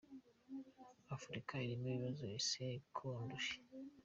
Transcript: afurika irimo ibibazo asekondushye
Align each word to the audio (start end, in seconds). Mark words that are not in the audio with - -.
afurika 1.15 1.53
irimo 1.63 1.87
ibibazo 1.91 2.23
asekondushye 2.39 3.55